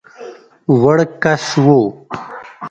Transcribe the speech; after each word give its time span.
وړ 0.81 0.97
کس 1.23 1.43
وو. 1.65 1.81